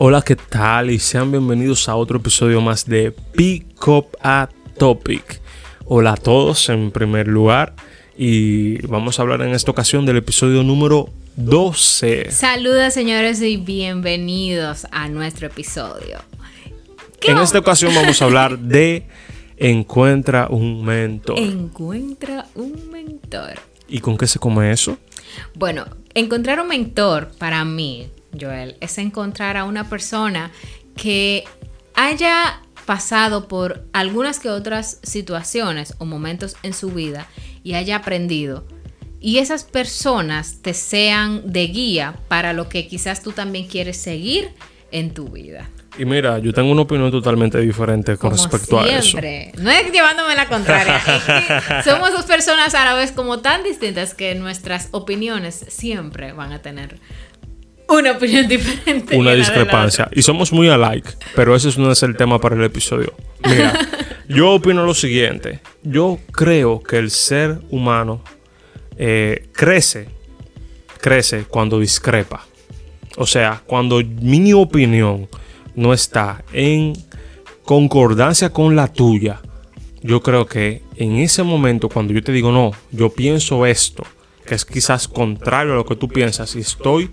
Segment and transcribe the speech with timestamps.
[0.00, 0.92] Hola, ¿qué tal?
[0.92, 5.40] Y sean bienvenidos a otro episodio más de Pick Up a Topic.
[5.86, 7.74] Hola a todos en primer lugar
[8.16, 12.30] y vamos a hablar en esta ocasión del episodio número 12.
[12.30, 16.20] Saludos señores y bienvenidos a nuestro episodio.
[17.22, 19.04] En esta ocasión vamos a hablar de
[19.56, 21.40] Encuentra un mentor.
[21.40, 23.54] Encuentra un mentor.
[23.88, 24.96] ¿Y con qué se come eso?
[25.54, 30.50] Bueno, encontrar un mentor para mí Joel, es encontrar a una persona
[30.96, 31.44] que
[31.94, 37.26] haya pasado por algunas que otras situaciones o momentos en su vida
[37.62, 38.66] y haya aprendido.
[39.20, 44.50] Y esas personas te sean de guía para lo que quizás tú también quieres seguir
[44.90, 45.68] en tu vida.
[45.98, 49.18] Y mira, yo tengo una opinión totalmente diferente con respecto a eso.
[49.58, 51.00] No es llevándome la contraria,
[51.84, 56.62] somos dos personas a la vez como tan distintas que nuestras opiniones siempre van a
[56.62, 57.00] tener
[57.88, 59.16] una opinión diferente.
[59.16, 60.08] Una discrepancia.
[60.12, 63.14] Y somos muy alike, pero ese no es el tema para el episodio.
[63.44, 63.72] Mira,
[64.28, 65.60] yo opino lo siguiente.
[65.82, 68.22] Yo creo que el ser humano
[68.98, 70.08] eh, crece,
[71.00, 72.46] crece cuando discrepa.
[73.16, 75.28] O sea, cuando mi opinión
[75.74, 76.92] no está en
[77.64, 79.40] concordancia con la tuya,
[80.02, 84.04] yo creo que en ese momento, cuando yo te digo, no, yo pienso esto,
[84.46, 87.10] que es quizás contrario a lo que tú piensas, y estoy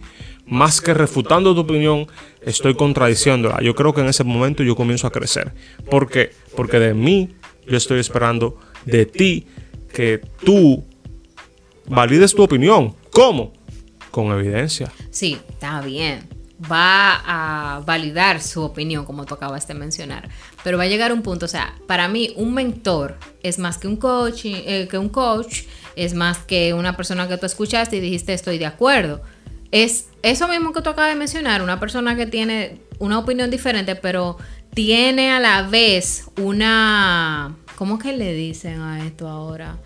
[0.48, 2.08] más que refutando tu opinión,
[2.42, 3.62] estoy contradiciéndola.
[3.62, 5.54] Yo creo que en ese momento yo comienzo a crecer.
[5.90, 6.32] ¿Por qué?
[6.56, 7.36] Porque de mí
[7.68, 9.48] yo estoy esperando de ti
[9.94, 10.84] que tú
[11.88, 12.96] valides tu opinión.
[13.12, 13.54] ¿Cómo?
[14.12, 14.92] Con evidencia.
[15.10, 16.28] Sí, está bien.
[16.72, 20.30] Va a validar su opinión, como tú acabas de mencionar.
[20.64, 23.88] Pero va a llegar un punto, o sea, para mí un mentor es más que
[23.88, 25.64] un coach, eh, que un coach,
[25.98, 29.22] es más que una persona que tú escuchaste y dijiste estoy de acuerdo
[29.72, 33.96] es eso mismo que tú acabas de mencionar, una persona que tiene una opinión diferente,
[33.96, 34.38] pero
[34.74, 37.56] tiene a la vez una...
[37.76, 39.78] ¿Cómo que le dicen a esto ahora?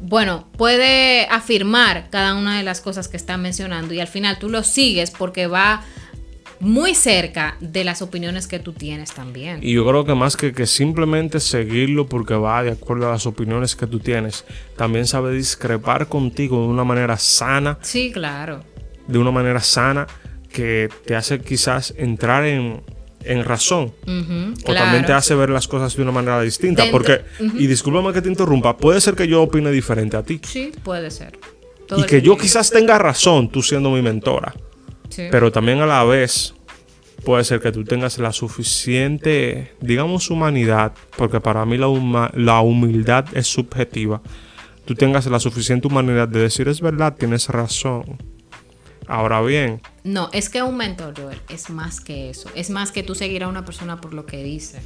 [0.00, 4.50] Bueno, puede afirmar cada una de las cosas que está mencionando y al final tú
[4.50, 5.82] lo sigues porque va
[6.60, 9.60] muy cerca de las opiniones que tú tienes también.
[9.62, 13.26] Y yo creo que más que, que simplemente seguirlo porque va de acuerdo a las
[13.26, 14.44] opiniones que tú tienes,
[14.76, 17.78] también sabe discrepar contigo de una manera sana.
[17.82, 18.71] Sí, claro
[19.06, 20.06] de una manera sana
[20.52, 22.82] que te hace quizás entrar en,
[23.44, 23.92] razón.
[24.66, 26.84] o también te hace ver las cosas de una manera distinta.
[26.90, 30.40] porque, y discúlpame que te interrumpa, puede ser que yo opine diferente a ti.
[30.44, 31.38] Sí, puede ser.
[31.96, 34.54] y que yo quizás tenga razón, tú siendo mi mentora.
[35.30, 36.54] Pero también a la vez
[37.24, 43.26] puede ser que tú tengas la suficiente, digamos, humanidad, porque para mí la, la humildad
[43.34, 44.22] es subjetiva.
[44.84, 48.18] Tú tengas la suficiente humanidad de decir, es verdad, tienes razón
[49.06, 49.80] Ahora bien.
[50.04, 52.48] No, es que un mentor, Joel, es más que eso.
[52.54, 54.80] Es más que tú seguir a una persona por lo que dice.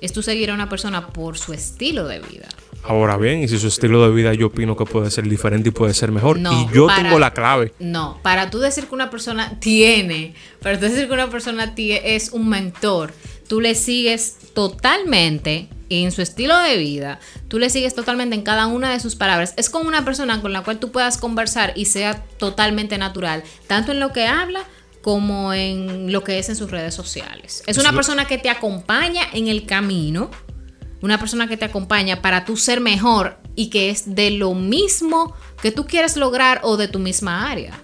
[0.00, 2.48] Es tú seguir a una persona por su estilo de vida.
[2.84, 5.72] Ahora bien, y si su estilo de vida yo opino que puede ser diferente y
[5.72, 6.38] puede ser mejor.
[6.38, 7.72] y yo tengo la clave.
[7.78, 12.16] No, para tú decir que una persona tiene, para tú decir que una persona tiene,
[12.16, 13.12] es un mentor,
[13.48, 18.66] tú le sigues totalmente en su estilo de vida, tú le sigues totalmente en cada
[18.66, 19.54] una de sus palabras.
[19.56, 23.92] Es como una persona con la cual tú puedas conversar y sea totalmente natural, tanto
[23.92, 24.64] en lo que habla
[25.02, 27.62] como en lo que es en sus redes sociales.
[27.66, 30.30] Es una persona que te acompaña en el camino,
[31.02, 35.34] una persona que te acompaña para tú ser mejor y que es de lo mismo
[35.60, 37.82] que tú quieres lograr o de tu misma área.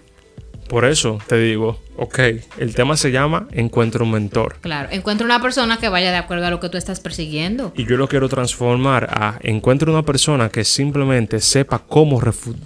[0.68, 2.18] Por eso te digo, ok,
[2.58, 4.56] el tema se llama Encuentra un mentor.
[4.60, 7.72] Claro, encuentra una persona que vaya de acuerdo a lo que tú estás persiguiendo.
[7.74, 12.20] Y yo lo quiero transformar a encuentra una persona que simplemente sepa cómo,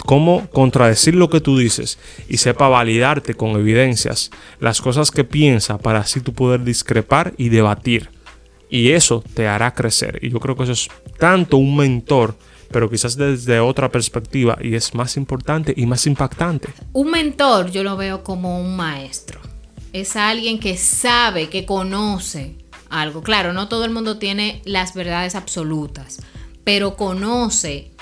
[0.05, 1.99] cómo contradecir lo que tú dices
[2.29, 7.51] y sepa validarte con evidencias las cosas que piensa para así tú poder discrepar y
[7.51, 8.11] debatir.
[8.69, 10.19] Y eso te hará crecer.
[10.23, 10.89] Y yo creo que eso es
[11.19, 12.34] tanto un mentor
[12.72, 16.71] pero quizás desde otra perspectiva y es más importante y más impactante.
[16.93, 19.41] Un mentor yo lo veo como un maestro.
[19.92, 22.57] Es alguien que sabe, que conoce
[22.89, 23.22] algo.
[23.22, 26.21] Claro, no todo el mundo tiene las verdades absolutas,
[26.65, 27.92] pero conoce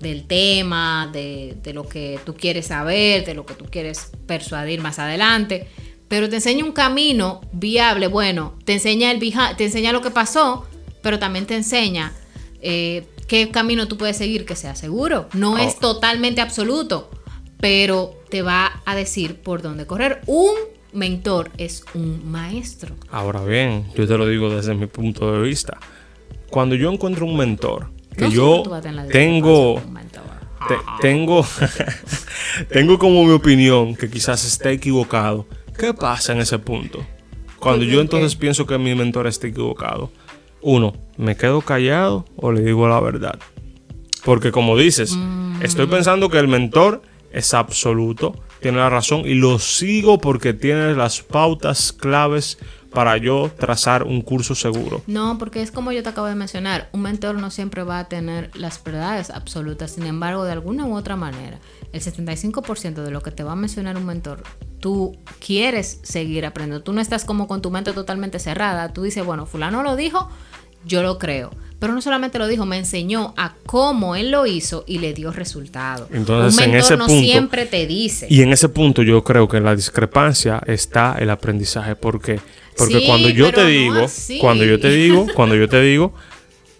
[0.00, 4.98] del tema, de, lo que tú quieres saber, de lo que tú quieres persuadir más
[4.98, 5.68] adelante.
[6.08, 8.06] Pero te enseña un camino viable.
[8.06, 9.20] Bueno, te enseña, el,
[9.56, 10.66] te enseña lo que pasó,
[11.02, 12.12] pero también te enseña
[12.60, 15.28] eh, qué camino tú puedes seguir que sea seguro.
[15.32, 15.80] No es oh.
[15.80, 17.10] totalmente absoluto,
[17.58, 20.20] pero te va a decir por dónde correr.
[20.26, 20.54] Un
[20.92, 22.94] mentor es un maestro.
[23.10, 25.78] Ahora bien, yo te lo digo desde mi punto de vista.
[26.50, 28.62] Cuando yo encuentro un mentor, que yo
[29.10, 29.82] tengo,
[31.00, 31.44] tengo,
[32.72, 35.46] tengo como mi opinión que quizás esté equivocado.
[35.76, 37.04] ¿Qué pasa en ese punto?
[37.58, 40.10] cuando yo ¿Por entonces pienso que mi mentor está equivocado,
[40.68, 43.38] uno, me quedo callado o le digo la verdad.
[44.24, 45.62] Porque como dices, Mm.
[45.62, 47.02] estoy pensando que el mentor
[47.32, 52.58] es absoluto, tiene la razón y lo sigo porque tiene las pautas claves
[52.92, 55.02] para yo trazar un curso seguro.
[55.06, 58.08] No, porque es como yo te acabo de mencionar, un mentor no siempre va a
[58.08, 61.60] tener las verdades absolutas, sin embargo, de alguna u otra manera,
[61.92, 64.42] el 75% de lo que te va a mencionar un mentor,
[64.80, 69.24] tú quieres seguir aprendiendo, tú no estás como con tu mente totalmente cerrada, tú dices,
[69.24, 70.30] bueno, fulano lo dijo,
[70.86, 71.50] yo lo creo.
[71.78, 75.30] Pero no solamente lo dijo, me enseñó a cómo él lo hizo y le dio
[75.30, 76.08] resultado.
[76.10, 78.26] Entonces, un en mentor ese no punto- siempre te dice.
[78.30, 81.94] Y en ese punto yo creo que en la discrepancia está el aprendizaje.
[81.94, 82.40] ¿Por qué?
[82.78, 84.38] Porque Sí, cuando yo te no digo, así.
[84.38, 86.14] cuando yo te digo, cuando yo te digo,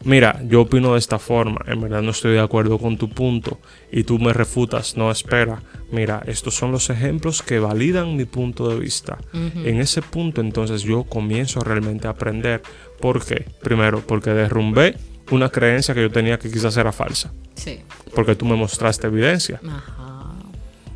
[0.04, 3.58] mira, yo opino de esta forma, en verdad no estoy de acuerdo con tu punto
[3.90, 8.68] y tú me refutas, no espera, mira, estos son los ejemplos que validan mi punto
[8.68, 9.18] de vista.
[9.32, 12.62] En ese punto entonces yo comienzo realmente a aprender.
[13.00, 13.46] ¿Por qué?
[13.62, 14.96] Primero, porque derrumbé
[15.30, 17.80] una creencia que yo tenía que quizás era falsa, Sí.
[18.14, 19.60] porque tú me mostraste evidencia.
[19.66, 20.32] Ajá.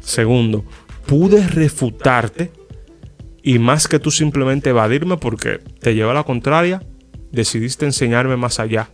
[0.01, 0.65] Segundo,
[1.07, 2.53] pude refutarte
[3.43, 6.83] y más que tú simplemente evadirme porque te lleva a la contraria,
[7.33, 8.91] decidiste enseñarme más allá.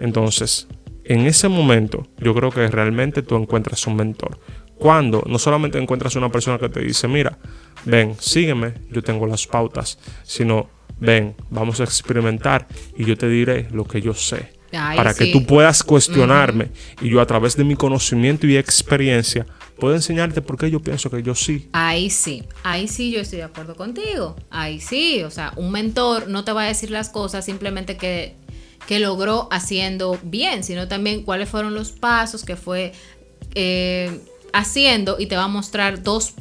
[0.00, 0.68] Entonces,
[1.04, 4.38] en ese momento, yo creo que realmente tú encuentras un mentor.
[4.76, 7.38] Cuando no solamente encuentras una persona que te dice, mira,
[7.84, 10.68] ven, sígueme, yo tengo las pautas, sino,
[11.00, 14.52] ven, vamos a experimentar y yo te diré lo que yo sé.
[14.70, 16.68] Ay, para que tú puedas cuestionarme
[17.00, 19.46] y yo a través de mi conocimiento y experiencia
[19.78, 21.68] puedo enseñarte por qué yo pienso que yo sí.
[21.72, 24.36] Ahí sí, ahí sí yo estoy de acuerdo contigo.
[24.50, 28.36] Ahí sí, o sea, un mentor no te va a decir las cosas simplemente que,
[28.86, 32.92] que logró haciendo bien, sino también cuáles fueron los pasos que fue
[33.54, 34.20] eh,
[34.52, 36.34] haciendo y te va a mostrar dos,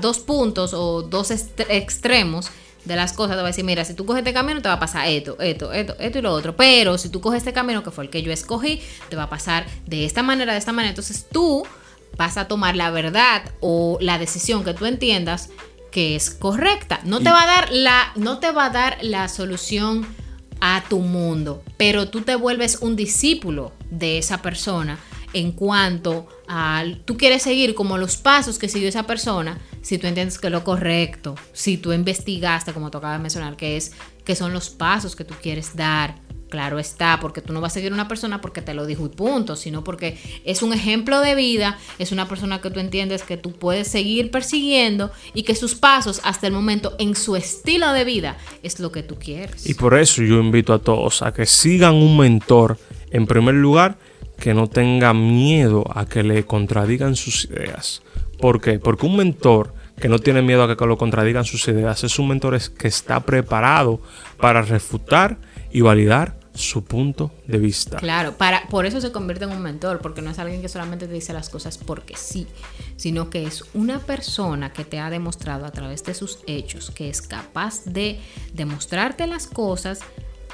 [0.00, 2.50] dos puntos o dos extremos
[2.84, 3.36] de las cosas.
[3.36, 5.38] Te va a decir, mira, si tú coges este camino te va a pasar esto,
[5.40, 6.56] esto, esto, esto y lo otro.
[6.56, 9.30] Pero si tú coges este camino que fue el que yo escogí, te va a
[9.30, 10.90] pasar de esta manera, de esta manera.
[10.90, 11.64] Entonces tú
[12.16, 15.50] vas a tomar la verdad o la decisión que tú entiendas
[15.90, 17.00] que es correcta.
[17.04, 20.06] No te va a dar la, no te va a dar la solución
[20.60, 24.98] a tu mundo, pero tú te vuelves un discípulo de esa persona
[25.32, 30.06] en cuanto a tú quieres seguir como los pasos que siguió esa persona, si tú
[30.06, 33.92] entiendes que es lo correcto, si tú investigaste, como de mencionar, que es
[34.24, 36.16] que son los pasos que tú quieres dar.
[36.50, 39.08] Claro está, porque tú no vas a seguir una persona porque te lo dijo y
[39.08, 43.36] punto, sino porque es un ejemplo de vida, es una persona que tú entiendes que
[43.36, 48.04] tú puedes seguir persiguiendo y que sus pasos hasta el momento en su estilo de
[48.04, 49.64] vida es lo que tú quieres.
[49.68, 52.78] Y por eso yo invito a todos a que sigan un mentor,
[53.12, 53.96] en primer lugar,
[54.40, 58.02] que no tenga miedo a que le contradigan sus ideas.
[58.40, 58.80] ¿Por qué?
[58.80, 62.28] Porque un mentor que no tiene miedo a que lo contradigan sus ideas es un
[62.28, 64.00] mentor que está preparado
[64.38, 65.38] para refutar
[65.70, 67.98] y validar su punto de vista.
[67.98, 71.06] Claro, para, por eso se convierte en un mentor, porque no es alguien que solamente
[71.06, 72.46] te dice las cosas porque sí,
[72.96, 77.08] sino que es una persona que te ha demostrado a través de sus hechos que
[77.08, 78.18] es capaz de
[78.52, 80.00] demostrarte las cosas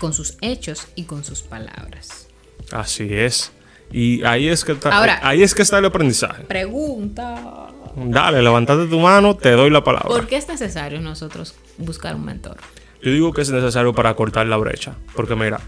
[0.01, 2.29] con sus hechos y con sus palabras.
[2.73, 3.53] Así es.
[3.93, 6.43] Y ahí es que está, Ahora- ahí es que está el aprendizaje.
[6.45, 7.69] Pregunta.
[7.97, 10.09] Dale, levantate tu mano, te doy la palabra.
[10.09, 12.59] ¿Por qué es necesario nosotros buscar un mentor?
[13.03, 14.97] Yo digo que es necesario para cortar la brecha.
[15.15, 15.61] Porque mira,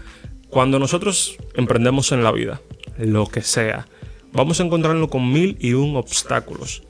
[0.49, 2.61] cuando nosotros emprendemos en la vida,
[2.97, 3.87] lo que sea,
[4.31, 6.83] vamos a encontrarnos con mil y un obstáculos.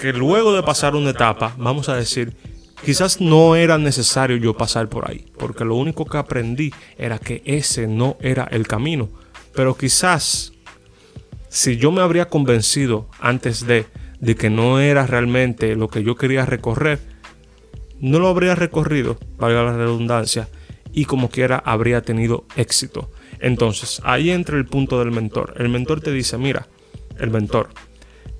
[0.00, 2.36] Que luego de pasar una etapa, vamos a decir,
[2.84, 5.26] quizás no era necesario yo pasar por ahí.
[5.38, 9.08] Porque lo único que aprendí era que ese no era el camino.
[9.54, 10.52] Pero quizás
[11.48, 13.86] si yo me habría convencido antes de,
[14.20, 17.00] de que no era realmente lo que yo quería recorrer,
[18.00, 20.48] no lo habría recorrido, valga la redundancia,
[20.92, 23.10] y como quiera habría tenido éxito.
[23.40, 25.54] Entonces, ahí entra el punto del mentor.
[25.58, 26.68] El mentor te dice, mira,
[27.18, 27.68] el mentor,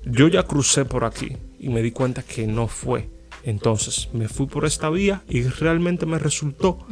[0.05, 3.09] yo ya crucé por aquí y me di cuenta que no fue.
[3.43, 6.85] Entonces, me fui por esta vía y realmente me resultó.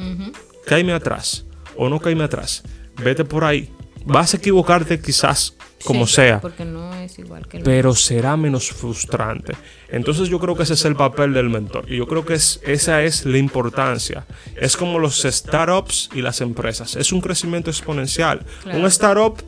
[0.65, 1.45] Cáeme atrás
[1.75, 2.63] o no cáeme atrás.
[3.03, 3.69] Vete por ahí.
[4.05, 8.37] Vas a equivocarte quizás como Sí, sea Porque no es igual que el pero será
[8.37, 9.53] menos frustrante.
[9.89, 12.59] Entonces yo creo que ese es el papel del mentor y yo creo que es,
[12.63, 14.25] esa es la importancia.
[14.55, 16.95] Es como los startups y las empresas.
[16.95, 18.45] Es un crecimiento exponencial.
[18.63, 18.79] Claro.
[18.79, 19.43] Un startup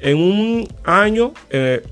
[0.00, 1.82] en un año eh,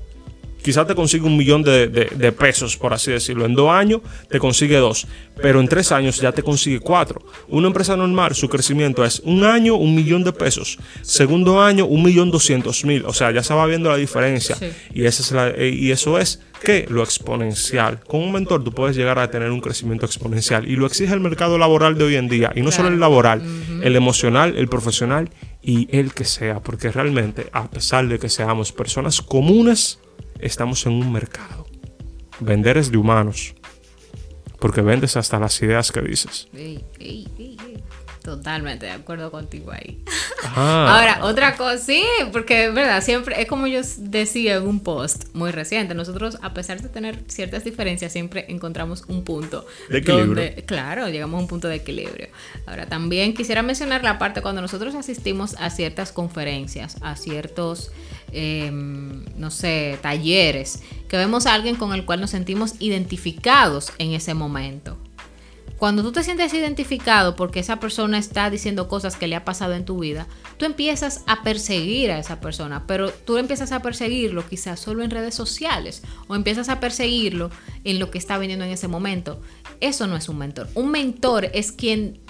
[0.63, 3.45] quizás te consigue un millón de, de- de pesos, por así decirlo.
[3.45, 5.05] En dos años te consigue dos,
[5.41, 7.21] pero en tres años ya te consigue cuatro.
[7.49, 10.77] Una empresa normal, su crecimiento es un año, un millón de pesos.
[11.01, 13.05] Segundo año, un millón doscientos mil.
[13.05, 14.55] O sea, ya se va viendo la diferencia.
[14.55, 14.71] Sí.
[14.93, 17.99] Y, esa es la- eh, y eso es que lo exponencial.
[18.07, 21.19] Con un mentor tú puedes llegar a tener un crecimiento exponencial y lo exige el
[21.19, 22.53] mercado laboral de hoy en día.
[22.55, 23.41] Y no solo el laboral,
[23.83, 25.29] el emocional, el profesional
[25.61, 26.61] y el que sea.
[26.61, 29.99] Porque realmente, a pesar de que seamos personas comunes,
[30.39, 31.65] estamos en un mercado.
[32.39, 33.55] Vender es de humanos.
[34.59, 36.47] Porque vendes hasta las ideas que dices.
[38.23, 40.01] Totalmente de acuerdo contigo ahí.
[40.55, 45.25] Ahora, otra cosa, sí, porque es verdad, siempre es como yo decía en un post
[45.33, 50.53] muy reciente, nosotros a pesar de tener ciertas diferencias, siempre encontramos un punto de equilibrio.
[50.65, 52.29] claro, llegamos a un punto de equilibrio.
[52.65, 57.91] Ahora, también quisiera mencionar la parte cuando nosotros asistimos a ciertas conferencias, a ciertos,
[58.31, 64.13] em, no sé, talleres, que vemos a alguien con el cual nos sentimos identificados en
[64.13, 64.97] ese momento.
[65.83, 69.73] Cuando tú te sientes identificado porque esa persona está diciendo cosas que le ha pasado
[69.73, 74.47] en tu vida, tú empiezas a perseguir a esa persona, pero tú empiezas a perseguirlo
[74.47, 77.51] quizás solo en redes sociales o empiezas a perseguirlo
[77.83, 79.41] en lo que está viniendo en ese momento.
[79.81, 80.69] Eso no es un mentor.
[80.73, 82.21] Un mentor es quien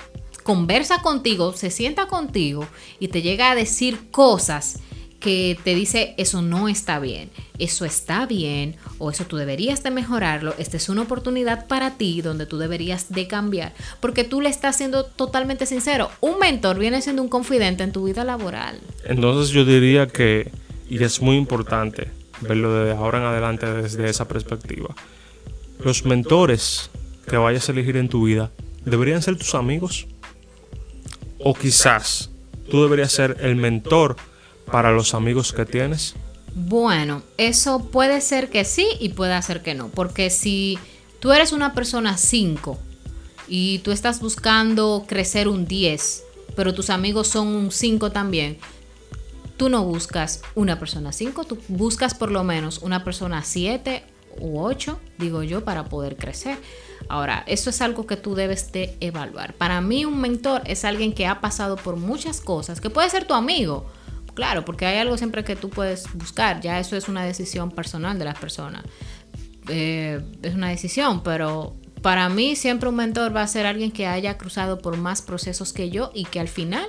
[0.41, 2.65] conversa contigo, se sienta contigo
[2.99, 4.79] y te llega a decir cosas
[5.23, 9.89] que te dice eso no está bien, eso está bien o eso tú deberías de
[9.89, 14.49] mejorarlo, esta es una oportunidad para ti donde tú deberías de cambiar, porque tú le
[14.49, 16.11] estás siendo totalmente sincero.
[16.19, 18.81] Un mentor viene siendo un confidente en tu vida laboral.
[19.05, 20.51] Entonces yo diría que,
[20.89, 22.11] y es muy importante
[22.41, 24.93] verlo desde ahora en adelante desde esa perspectiva,
[25.79, 26.89] los mentores
[27.29, 28.51] que vayas a elegir en tu vida
[28.83, 30.05] deberían ser tus amigos
[31.39, 32.29] o quizás
[32.69, 34.17] tú deberías ser el mentor
[34.65, 36.15] para los amigos que tienes?
[36.55, 40.77] Bueno, eso puede ser que sí y puede ser que no, porque si
[41.19, 42.77] tú eres una persona 5
[43.47, 46.23] y tú estás buscando crecer un 10,
[46.55, 48.59] pero tus amigos son un 5 también,
[49.57, 54.03] tú no buscas una persona 5, tú buscas por lo menos una persona 7
[54.39, 56.57] u 8, digo yo, para poder crecer.
[57.09, 59.53] Ahora, eso es algo que tú debes de evaluar.
[59.55, 63.25] Para mí un mentor es alguien que ha pasado por muchas cosas, que puede ser
[63.25, 63.89] tu amigo,
[64.33, 68.17] Claro, porque hay algo siempre que tú puedes buscar, ya eso es una decisión personal
[68.17, 68.83] de las personas.
[69.69, 74.07] Eh, es una decisión, pero para mí siempre un mentor va a ser alguien que
[74.07, 76.85] haya cruzado por más procesos que yo y que al final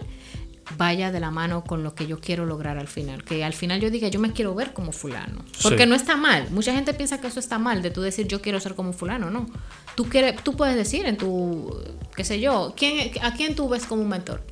[0.76, 3.22] vaya de la mano con lo que yo quiero lograr al final.
[3.22, 5.44] Que al final yo diga, yo me quiero ver como fulano.
[5.62, 6.50] Porque no está mal.
[6.50, 9.30] Mucha gente piensa que eso está mal, de tú decir, yo quiero ser como fulano.
[9.30, 9.46] No.
[9.94, 11.78] Tú, quieres, tú puedes decir en tu,
[12.16, 14.42] qué sé yo, ¿quién, ¿a quién tú ves como un mentor?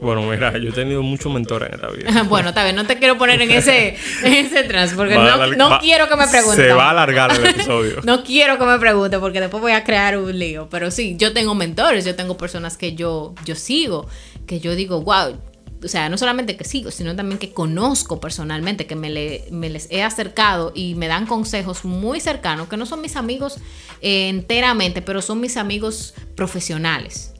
[0.00, 2.22] Bueno, mira, yo he tenido muchos mentores en esta vida.
[2.28, 6.08] bueno, está bien, no te quiero poner en ese, en ese trans, porque no, quiero
[6.08, 6.64] que me pregunten.
[6.64, 8.00] Se va a alargar el episodio.
[8.04, 10.68] no quiero que me pregunten, porque después voy a crear un lío.
[10.70, 14.08] Pero sí, yo tengo mentores, yo tengo personas que yo, yo sigo,
[14.46, 15.38] que yo digo, wow,
[15.84, 19.88] o sea, no solamente que sigo, sino también que conozco personalmente, que me, me, les
[19.90, 23.58] he acercado y me dan consejos muy cercanos, que no son mis amigos
[24.00, 27.31] eh, enteramente, pero son mis amigos profesionales.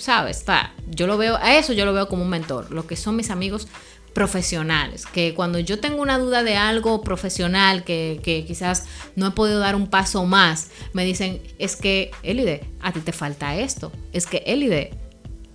[0.00, 0.44] ¿Sabes?
[0.88, 3.30] yo lo veo, a eso yo lo veo como un mentor, lo que son mis
[3.30, 3.68] amigos
[4.14, 9.30] profesionales, que cuando yo tengo una duda de algo profesional que, que quizás no he
[9.30, 13.92] podido dar un paso más, me dicen, es que, Elide, a ti te falta esto,
[14.12, 14.90] es que, Elide,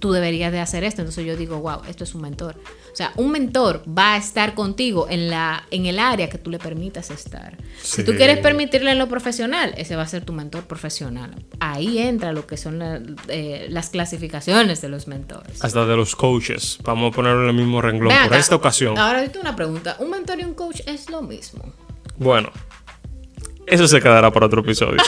[0.05, 2.55] tú deberías de hacer esto, entonces yo digo, wow, esto es un mentor.
[2.93, 6.51] O sea, un mentor va a estar contigo en, la, en el área que tú
[6.51, 7.57] le permitas estar.
[7.81, 11.43] Si tú quieres permitirle en lo profesional, ese va a ser tu mentor profesional.
[11.59, 15.65] Ahí entra lo que son eh, las clasificaciones de los mentores.
[15.65, 16.77] Hasta de los coaches.
[16.83, 18.99] Vamos a ponerlo en el mismo renglón por esta ocasión.
[18.99, 19.95] Ahora, una pregunta.
[19.97, 21.73] ¿Un mentor y un coach es lo mismo?
[22.17, 22.51] Bueno,
[23.67, 25.01] eso se quedará para otro episodio.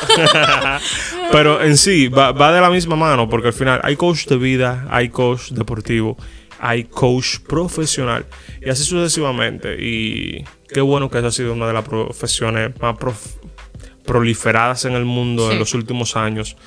[1.31, 4.37] Pero en sí, va, va, de la misma mano, porque al final hay coach de
[4.37, 6.17] vida, hay coach deportivo
[6.59, 8.25] hay coach profesional
[8.61, 9.77] y así sucesivamente.
[9.79, 12.97] Y qué bueno que esa ha sido una de las profesiones más
[14.05, 16.57] proliferadas en el mundo en los últimos años.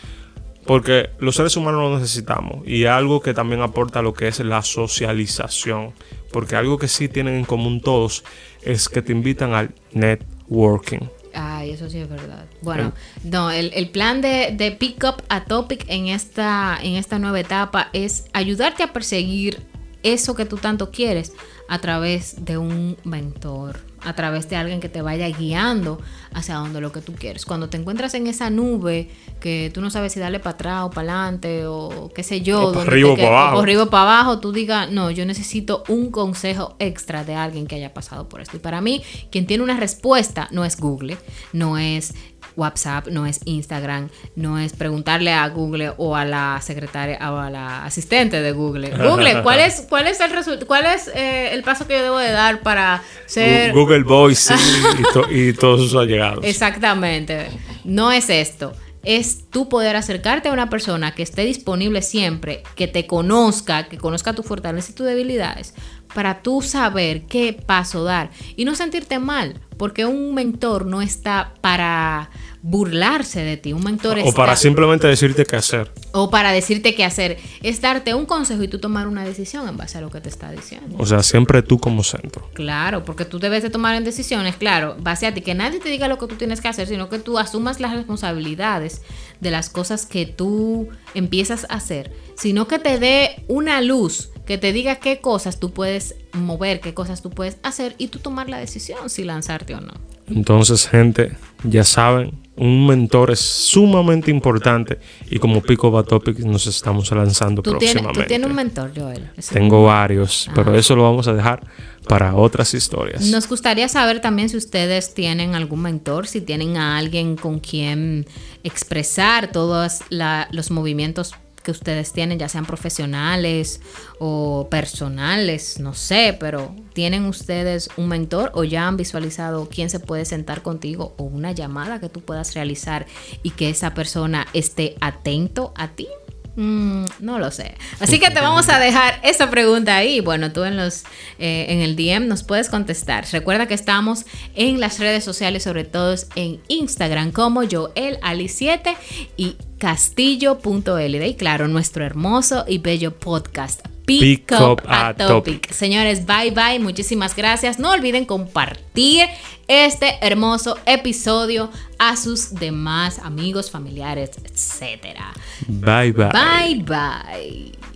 [0.67, 4.63] Porque los seres humanos lo necesitamos y algo que también aporta lo que es la
[4.63, 5.93] socialización.
[6.33, 8.25] Porque algo que sí tienen en común todos
[8.63, 11.01] es que te invitan al networking.
[11.35, 12.47] Ay, eso sí es verdad.
[12.63, 12.93] Bueno,
[13.25, 17.41] no, el, el, plan de, de Pick Up a Topic en esta, en esta nueva
[17.41, 19.63] etapa es ayudarte a perseguir
[20.03, 21.33] eso que tú tanto quieres
[21.69, 26.00] a través de un mentor, a través de alguien que te vaya guiando
[26.33, 27.45] hacia donde lo que tú quieres.
[27.45, 30.90] Cuando te encuentras en esa nube que tú no sabes si darle para atrás o
[30.90, 33.59] para adelante o qué sé yo, o arriba o para abajo.
[33.59, 37.76] O arriba para abajo, tú digas, no, yo necesito un consejo extra de alguien que
[37.76, 38.57] haya pasado por esto.
[38.57, 41.16] Y para mí, quien tiene una respuesta no es Google,
[41.52, 42.14] no es
[42.61, 47.50] WhatsApp, no es Instagram, no es preguntarle a Google o a la secretaria o a
[47.50, 48.90] la asistente de Google.
[49.09, 50.67] Google, ¿cuál es, cuál es el resultado?
[50.67, 55.02] ¿Cuál es eh, el paso que yo debo de dar para ser Google Voice y,
[55.12, 56.45] to- y todos sus allegados.
[56.45, 57.49] Exactamente.
[57.85, 58.73] No es esto.
[59.02, 63.97] Es tú poder acercarte a una persona que esté disponible siempre, que te conozca, que
[63.97, 65.75] conozca tus fortalezas y tus debilidades,
[66.14, 71.55] para tú saber qué paso dar y no sentirte mal, porque un mentor no está
[71.62, 72.29] para
[72.62, 75.90] burlarse de ti, un mentor o está para simplemente decirte qué hacer.
[76.12, 79.76] o para decirte qué hacer, es darte un consejo y tú tomar una decisión en
[79.76, 80.97] base a lo que te está diciendo.
[80.99, 82.49] O sea, siempre tú como centro.
[82.52, 85.88] Claro, porque tú debes de tomar en decisiones, claro, base a ti, que nadie te
[85.88, 89.02] diga lo que tú tienes que hacer, sino que tú asumas las responsabilidades
[89.40, 94.59] de las cosas que tú empiezas a hacer, sino que te dé una luz, que
[94.59, 98.49] te diga qué cosas tú puedes mover, qué cosas tú puedes hacer y tú tomar
[98.50, 99.95] la decisión si lanzarte o no.
[100.29, 104.99] Entonces, gente, ya saben, un mentor es sumamente importante
[105.31, 108.23] y como Pico Batopic nos estamos lanzando Tú tienes, próximamente.
[108.23, 109.31] tú tienes un mentor, Joel.
[109.52, 110.52] Tengo varios, Ah.
[110.55, 111.67] pero eso lo vamos a dejar
[112.07, 113.23] para otras historias.
[113.31, 118.26] Nos gustaría saber también si ustedes tienen algún mentor, si tienen a alguien con quien
[118.62, 123.81] expresar todos la- los movimientos que ustedes tienen, ya sean profesionales
[124.19, 130.00] o personales, no sé, pero ¿tienen ustedes un mentor o ya han visualizado quién se
[130.00, 133.07] puede sentar contigo o una llamada que tú puedas realizar
[133.43, 136.09] y que esa persona esté atento a ti?
[136.57, 137.75] Mm, no lo sé.
[138.00, 140.21] Así que te vamos a dejar esa pregunta ahí.
[140.21, 141.04] Bueno, tú en los
[141.38, 143.25] eh, en el DM nos puedes contestar.
[143.30, 148.97] Recuerda que estamos en las redes sociales, sobre todo en Instagram, como Joel Ali 7
[149.37, 151.23] y castillo.ld.
[151.23, 153.90] Y claro, nuestro hermoso y bello podcast.
[154.19, 155.62] Pick, Pick up up a a topic.
[155.62, 155.73] topic.
[155.73, 156.79] Señores, bye bye.
[156.81, 157.79] Muchísimas gracias.
[157.79, 159.26] No olviden compartir
[159.69, 165.33] este hermoso episodio a sus demás amigos, familiares, etcétera.
[165.69, 166.31] Bye bye.
[166.33, 167.90] Bye bye.